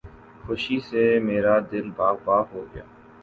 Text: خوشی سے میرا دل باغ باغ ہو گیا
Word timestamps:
خوشی 0.43 0.77
سے 0.87 1.03
میرا 1.25 1.55
دل 1.71 1.87
باغ 1.97 2.15
باغ 2.25 2.45
ہو 2.53 2.61
گیا 2.71 2.85